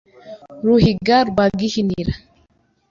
[0.65, 2.13] Ruhiga rwa Gihinira